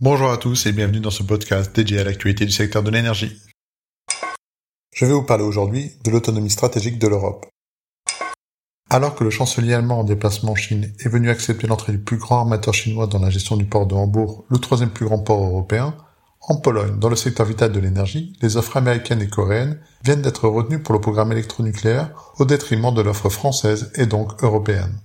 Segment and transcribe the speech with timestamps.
[0.00, 3.36] Bonjour à tous et bienvenue dans ce podcast dédié à l'actualité du secteur de l'énergie.
[4.94, 7.46] Je vais vous parler aujourd'hui de l'autonomie stratégique de l'Europe.
[8.90, 12.16] Alors que le chancelier allemand en déplacement en Chine est venu accepter l'entrée du plus
[12.16, 15.44] grand armateur chinois dans la gestion du port de Hambourg, le troisième plus grand port
[15.44, 15.96] européen,
[16.42, 20.48] en Pologne, dans le secteur vital de l'énergie, les offres américaines et coréennes viennent d'être
[20.48, 25.00] retenues pour le programme électronucléaire au détriment de l'offre française et donc européenne.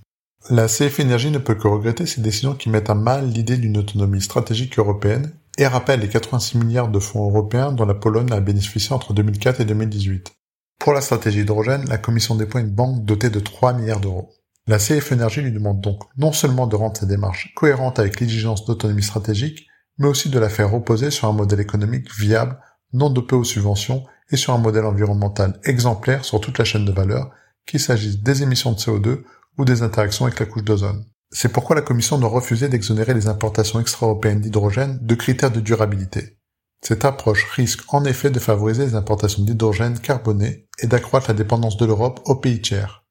[0.50, 3.78] La CF Énergie ne peut que regretter ces décisions qui mettent à mal l'idée d'une
[3.78, 8.40] autonomie stratégique européenne et rappelle les 86 milliards de fonds européens dont la Pologne a
[8.40, 10.32] bénéficié entre 2004 et 2018.
[10.78, 14.34] Pour la stratégie hydrogène, la Commission déploie une banque dotée de 3 milliards d'euros.
[14.66, 18.66] La CF Énergie lui demande donc non seulement de rendre ses démarches cohérentes avec l'exigence
[18.66, 22.58] d'autonomie stratégique, mais aussi de la faire reposer sur un modèle économique viable,
[22.92, 26.92] non dopé aux subventions et sur un modèle environnemental exemplaire sur toute la chaîne de
[26.92, 27.30] valeur,
[27.64, 29.22] qu'il s'agisse des émissions de CO2
[29.58, 31.04] ou des interactions avec la couche d'ozone.
[31.30, 36.38] C'est pourquoi la Commission doit refuser d'exonérer les importations extra-européennes d'hydrogène de critères de durabilité.
[36.80, 41.76] Cette approche risque en effet de favoriser les importations d'hydrogène carboné et d'accroître la dépendance
[41.76, 43.04] de l'Europe aux pays tiers.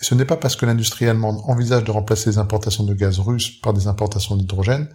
[0.00, 3.18] Et ce n'est pas parce que l'industrie allemande envisage de remplacer les importations de gaz
[3.18, 4.88] russe par des importations d'hydrogène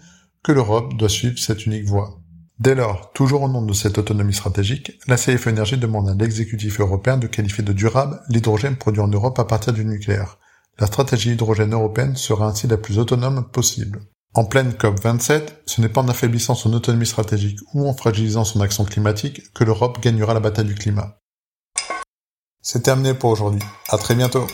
[0.44, 2.22] que l'Europe doit suivre cette unique voie.
[2.60, 6.80] Dès lors, toujours au nom de cette autonomie stratégique, la CFE Énergie demande à l'exécutif
[6.80, 10.38] européen de qualifier de durable l'hydrogène produit en Europe à partir du nucléaire,
[10.82, 14.02] la stratégie hydrogène européenne sera ainsi la plus autonome possible.
[14.34, 18.62] En pleine COP27, ce n'est pas en affaiblissant son autonomie stratégique ou en fragilisant son
[18.62, 21.20] action climatique que l'Europe gagnera la bataille du climat.
[22.64, 23.62] C'est terminé pour aujourd'hui.
[23.90, 24.48] À très bientôt.